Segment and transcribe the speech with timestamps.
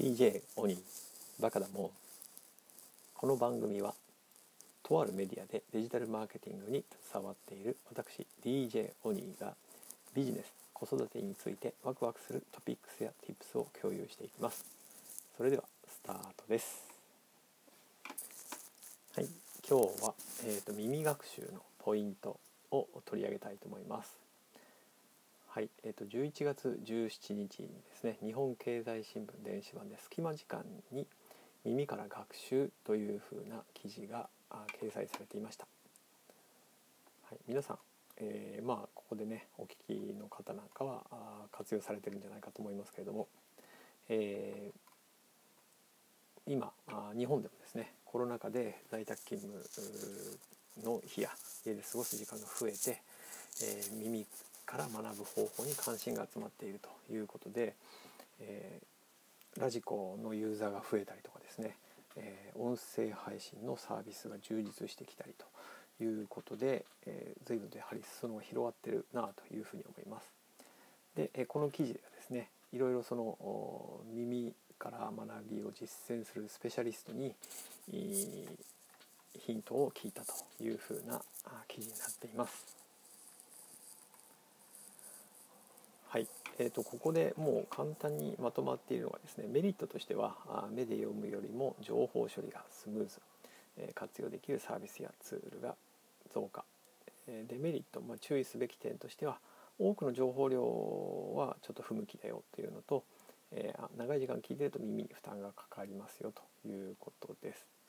[0.00, 0.78] DJ オニ
[1.40, 1.90] バカだもん
[3.12, 3.92] この番組は
[4.82, 9.52] とあるメディアでデジタルマーケティングに携わっている私 DJ オニが
[10.14, 14.64] ビジネス子育てについてワクワクするトピックスや Tips を共有していきます。
[15.36, 16.82] それではスタートです。
[19.14, 19.26] はい
[19.68, 20.14] 今日は、
[20.46, 22.40] えーと、耳学習のポイント
[22.70, 24.29] を取り上げたいと思います。
[25.52, 31.08] はい、えーと、11月17日にですね日本経済新聞電子版で隙間時間に
[31.64, 34.28] 耳から学習というふうな記事が
[34.80, 35.66] 掲載されていました、
[37.28, 37.78] はい、皆さん、
[38.18, 41.02] えー、まあここでねお聞きの方なんかは
[41.50, 43.26] 活用されてるんじゃないかと思いますけれども、
[44.08, 46.70] えー、今
[47.18, 49.60] 日本でもですねコロナ禍で在宅勤務
[50.84, 51.30] の日や
[51.66, 53.02] 家で過ごす時間が増えて、
[53.64, 54.24] えー、耳
[54.70, 57.74] から学ぶ方法に関心が集まっているということで、
[58.38, 61.76] えー、ラジコのユーザーが増えたりとかですね、
[62.16, 70.32] えー、音声配信のサービスが充実してきたりということで、えー、随分とやはり裾野が広がってるなというふうに思います。
[71.16, 77.34] で、えこの記事ではですねいろいろその耳から学びを実践するスペシャリストに
[77.88, 81.20] ヒントを聞いたというふうな
[81.66, 82.80] 記事になっています。
[86.10, 86.26] はい、
[86.62, 90.36] えーと、ここでもう簡単にまとまっているのがですねメリットとしては
[90.70, 93.18] 目で読むよりも情報処理がスムーズ、
[93.78, 95.74] え、活用できるサービスやツールが
[96.34, 96.62] 増加、
[97.28, 99.38] え、デメリット、まあ、注意すべき点としては
[99.78, 103.04] 多くの情報量はちょっと不向きだよというのと、
[103.52, 107.79] えー、長い時間聞いてると耳に負担がかかりますよということです。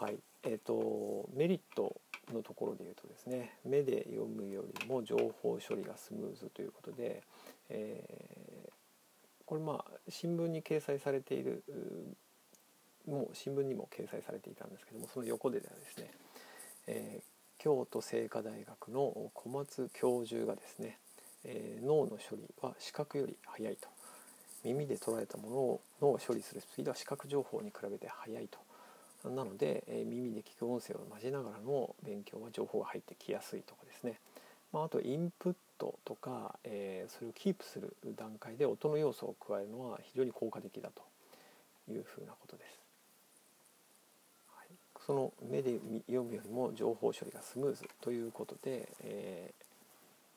[0.00, 2.00] はい、えーとメリット
[2.32, 7.22] のところで言うとですね目で読むよりも情報処理がスムーズということで、
[7.70, 8.70] えー、
[9.44, 11.64] これまあ新聞に掲載されている
[13.06, 16.10] もう新聞にも掲載されていたんですけどもその横でですね、
[16.86, 17.22] えー、
[17.58, 20.98] 京都精華大学の小松教授がですね、
[21.44, 23.88] えー、脳の処理は視覚より速いと。
[24.64, 28.58] 耳で捉えたものを脳を処理するスピードは視覚情報に比べて速いと。
[29.24, 34.20] なので、え耳で聞く音声を交えながらの勉強は情報が入ってきやすいとかですね、
[34.72, 41.02] まあ、あとインプットとか、えー、それをキープする段階で音の要素を加えるのは非常に効果的だと
[41.90, 42.80] いうふうなことです。
[44.56, 44.66] はい、
[45.06, 49.52] その目で読むよりも情報処理がスムーズということで、え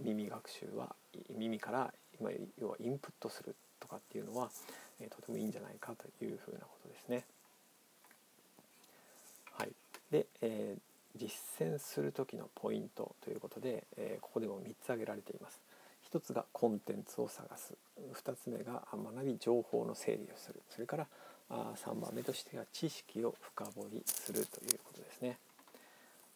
[0.00, 0.94] ー、耳学習は
[1.36, 4.50] 耳から今要はインプットするとかっていうのは、
[5.00, 7.24] えー、とてもいいんじゃないかというふうなことですね。
[10.12, 15.60] で、えー、実践する時のポイントということで、えー、ここでも3つ挙げられています。
[16.12, 17.74] 1つがコンテンツを探す
[18.12, 21.06] 2つ目が学び情報の整理をするそれから
[21.48, 25.38] あ3番目としては知識を深掘りするということですね。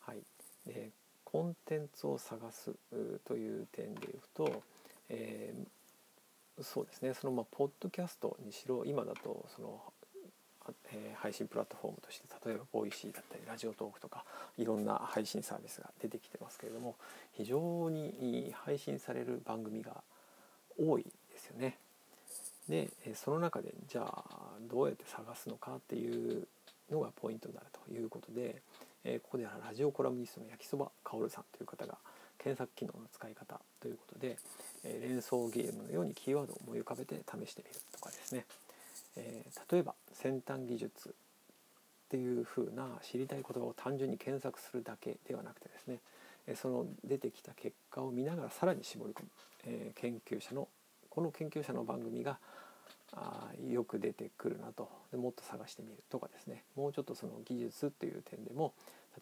[0.00, 0.18] はい、
[0.66, 0.90] で
[1.24, 2.72] コンテンツを探す
[3.24, 4.62] という点でいうと、
[5.08, 9.82] えー、そうですねそのまあポッドキャストにしろ今だとその
[10.92, 14.24] えー、配信プラットフォームとして例えばボイシーだったりラジオトークとか
[14.58, 16.96] いろんな配信サービスが出てきてますけれども
[17.32, 20.02] 非常に配信される番組が
[20.78, 21.78] 多いですよね。
[22.68, 24.24] でその中でじゃあ
[24.68, 26.48] どうやって探すのかっていう
[26.90, 28.60] のがポイントになるということで、
[29.04, 31.96] えー、ここではラジオコラムニストの焼きそばかおるさんという方が
[32.38, 34.36] 検索機能の使い方ということで、
[34.84, 38.44] えー、連想ゲームのようにキーワードを思い浮かべて試してみるとかですね
[39.16, 41.12] えー、例えば先端技術っ
[42.08, 45.98] ていうふうな知りたい言葉を単純に検索するだけではなくてですね
[46.54, 49.28] その出てきた結果を見ながらさらに絞り込む、
[49.66, 50.68] えー、研究者の
[51.10, 52.38] この研究者の番組が
[53.12, 54.88] あよく出てくるなと。
[55.10, 56.64] でもっと探してみるとかですね。
[56.76, 58.74] もうちょっとその技術っていう点でも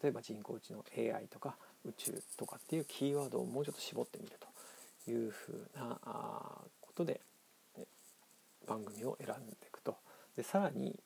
[0.03, 4.33] 例えば人工知能 AI とか宇宙とかっていうキーワードをもうちょっと絞ってみる
[5.05, 5.97] というふうな
[6.81, 7.21] ことで
[8.67, 9.55] 番組を選んで
[10.35, 10.99] でさらに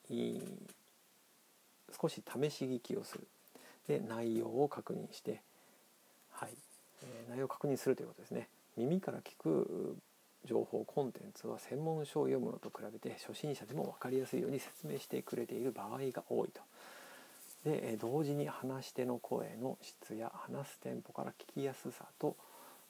[1.99, 3.27] 少し試し聞きをする
[3.87, 5.41] で内容を確認して、
[6.31, 6.49] はい
[7.03, 8.47] えー、内容を確認するということですね
[8.77, 9.97] 耳から聞く
[10.45, 16.61] 情報コンテンツは専門書を読むのと比べて初心者でも分かりやすいように説明してくれている場合が多いと。
[17.65, 22.37] で同時に話し手の声の質や話すテンポから聞きやすさと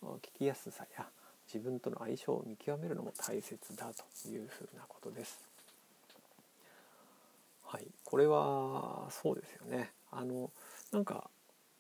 [0.03, 1.07] 聞きやすさや
[1.51, 5.48] 自分との相性を見極めるのも大切だというふうなことです。
[8.09, 9.91] これはそうですよね。
[10.09, 10.49] あの
[10.91, 11.29] なんか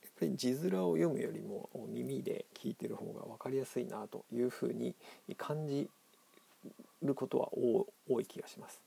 [0.03, 4.93] やっぱり字面を読むよりも耳で聞いてる方が分かりやすいなというふうに
[5.37, 5.89] 感じ
[7.01, 7.49] ることは
[8.07, 8.79] 多い気がします。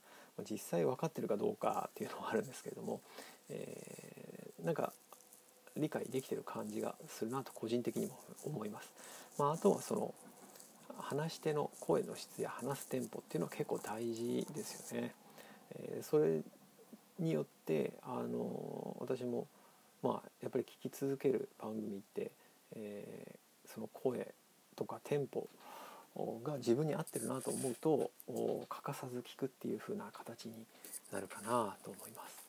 [0.49, 3.00] 実際分かってるかどうかっていうのはあるんですけれども、
[3.49, 4.93] えー、なんか
[5.77, 8.93] 理解できてる感じがするなと個人的にも思います。
[9.37, 10.15] まあ、あとはその
[10.97, 15.15] 話し手の声の質や話すテンポっていうのは結構大事ですよね。
[15.75, 16.41] えー、それ
[17.22, 19.46] によってあの私も
[20.02, 22.32] まあやっぱり聞き続ける番組って、
[22.74, 24.34] えー、その声
[24.76, 25.48] とかテンポ
[26.44, 28.10] が自分に合ってるなと思うと
[28.69, 30.52] 欠かさず聞くっていう風な形に
[31.12, 32.42] なるかなと思います。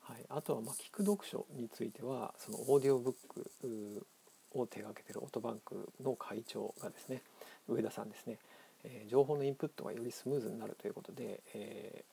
[0.00, 4.06] はい、あとはまあ聞く読書についてはそのオーディオブック
[4.54, 7.22] を手がけてるオートバンクの会長がですね
[7.68, 8.38] 上田さんですね、
[8.84, 12.04] えー、情報のインプットがよりスムーズになるということで、え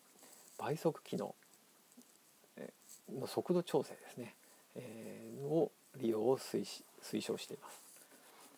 [0.57, 1.35] ー、倍速機能
[3.11, 4.35] の速度調整ですね、
[4.75, 6.65] えー、を利用を推
[7.01, 7.81] 推奨しています、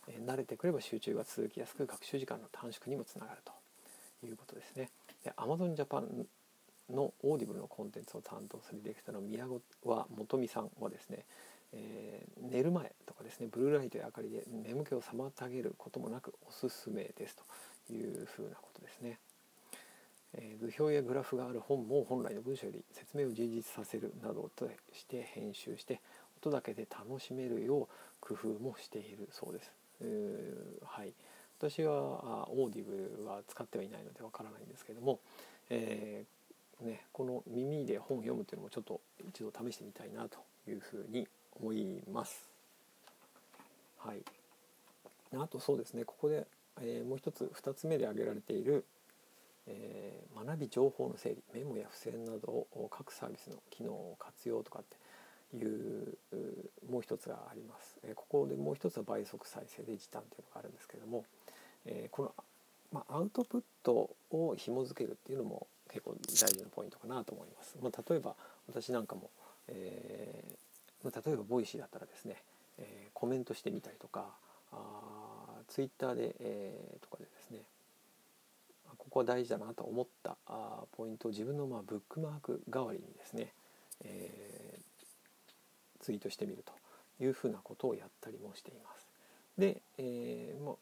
[0.08, 3.52] えー、慣れてくれば集中が続きやすく学習時間の短縮にもつながると
[4.26, 4.90] いうことですね。
[5.24, 6.26] で Amazon Japan
[6.90, 9.46] のオーディブルのコンテンツを担当するディレクターの宮
[9.84, 11.26] 川元美さんはですね、
[11.74, 17.36] えー、寝る前とかですねブルーライトや明かりで眠気を妨げることもなくおすすめです
[17.88, 19.20] というふうなことですね。
[20.34, 26.02] え図表やグラフがある本も本来の文章より説明を充実させるなどとして編集して
[26.42, 27.88] 音だけで楽しめるよう
[28.20, 29.72] 工夫もしているそうです。
[30.84, 31.14] はい、
[31.60, 32.92] 私はオーディブ
[33.22, 35.20] ルは使ってはいないのでわからないんですけども、
[35.70, 39.00] えー、ね、この耳で本を読むというのもちょっと
[39.30, 40.40] 一度試してみたいなと
[40.70, 41.28] いうふうに
[41.60, 42.50] 思います。
[44.00, 44.18] はい、
[45.34, 46.46] あとそうですねここで、
[46.82, 48.86] えー、もう一つ2つ目で挙げられている
[49.68, 54.98] えー、学び情報の整理メモや付箋などを各サービスの機能を活用とかって
[55.58, 56.18] いう
[56.90, 61.26] もう一つがあります、えー、ここでもう一つは倍速再生で時短というのがあるんですけれども、
[61.86, 62.34] えー、この、
[62.92, 68.36] まあ、アウトプットを紐付けるっていうのも結構大事なポイントかなと思います、まあ、例えば
[68.68, 69.30] 私なんかも、
[69.68, 72.42] えー、例えばボイシーだったらですね、
[72.80, 74.26] えコメントしてみたりとか
[74.72, 74.78] あ
[75.68, 77.60] ツイッターで、えとかでですね
[78.98, 83.54] ここは大事だなと思ったあポイントを自分のまあブックマーク代わりにですね、
[84.04, 86.74] えー、ツイートしてみると
[87.24, 89.08] いうふうなことをやったりもしています。
[89.58, 90.78] で、えー、もう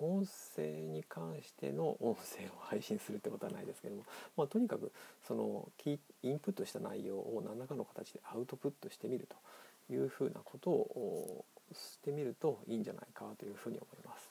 [0.00, 0.26] 音
[0.56, 4.04] 声に関しての音声を配信するってことはないですけども、
[4.36, 4.92] まあ、とにかく
[5.26, 5.92] そのイ
[6.32, 14.29] ンプットした内容を何らかの形でアウトプットしてみるというふうなことをしてみるといいんじゃないかというふうに思います。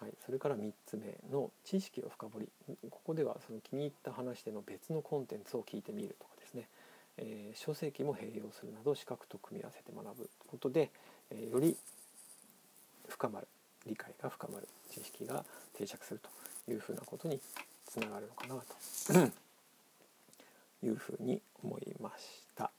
[0.00, 2.48] はい、それから3つ目の知識を深掘り。
[2.88, 6.68] ここではその気に入った話での別のコンテンツを聞いてみるとかですね、
[7.18, 10.90] えー、書籍も併用するなど資格と組み合わせて学ぶことで、
[11.30, 11.76] えー、より
[13.08, 13.48] 深まる
[13.86, 15.44] 理解が深まる知識が
[15.76, 16.20] 定着する
[16.66, 17.38] というふうなことに
[17.86, 19.30] つながるのかなと
[20.82, 22.70] いうふうに思いました。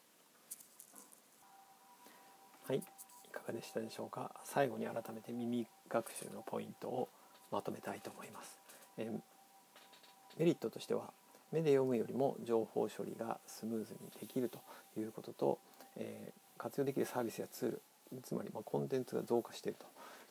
[2.68, 2.82] はい、
[3.52, 4.32] かでしたでしょうか。
[4.46, 7.10] 最後に改めて耳学習のポイントを
[7.52, 8.58] まとめたいと思います。
[8.98, 9.12] え
[10.38, 11.12] メリットとしては
[11.52, 14.60] 目で読むよりも情報処理がスムーズにできると
[14.98, 15.60] いうことと、
[15.98, 17.82] え、活用できるサービスやツール
[18.24, 19.80] つまりまコンテンツが増加している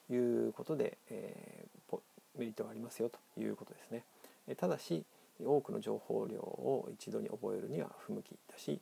[0.08, 1.66] ということで、え、
[2.38, 4.02] メリットがありますよということですね。
[4.48, 5.04] えただし
[5.44, 8.78] 多くの情報量を一度に覚えるには不向きだし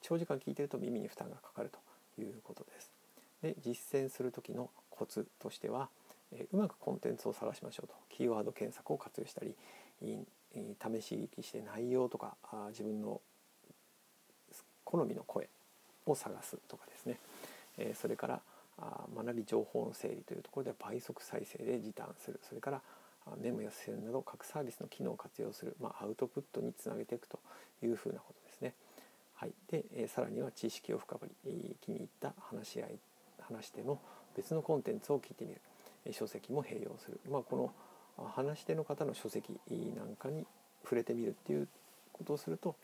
[0.00, 3.01] 長時間聞いてると耳に負担がかかるということです。
[3.42, 5.88] で実践する時のコツとしては、
[6.32, 7.94] えうまくコンテンツを探しましょうと。
[8.08, 9.54] キーワード検索を活用したり
[10.00, 12.36] 試し聞きして内容とか
[12.68, 13.20] 自分の
[14.84, 15.48] 好みの声
[16.06, 17.18] を探すとかですね、
[17.78, 18.40] えそれから
[19.14, 22.40] 学び情報の整理というところで倍速再生で時短する。
[22.48, 22.82] それから
[23.40, 27.38] メモや付箋など各サービスの機能を活用する、まあ、アウトプットにつなげていくと
[27.82, 28.74] いうふうなことですね。
[29.34, 32.98] はい、で、えさらには知識を深掘り気に入った話し合い
[33.52, 33.98] 話し手の
[34.36, 35.60] 別のコンテンツを聞いてみる
[36.12, 37.72] 書籍も併用する、まあ、この
[38.30, 39.58] 話し手の方の書籍
[39.96, 40.46] なんかに
[40.82, 41.68] 触れてみるっていう
[42.12, 42.74] ことをすると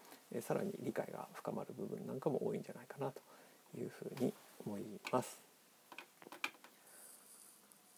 [0.40, 3.20] さらに理解が深まる部分なんかも多いんじゃないかなと
[3.78, 4.32] いうふうに
[4.66, 5.38] 思います。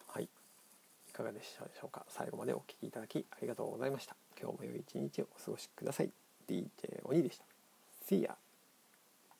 [0.09, 2.05] はい、いかがでしたでしょうか？
[2.09, 4.17] 最後までお聴きいただきありがとうございました。
[4.41, 6.11] 今日も良い一日をお過ごしください。
[6.49, 6.69] DJ
[7.05, 7.45] 鬼でした。
[8.09, 8.50] See ya!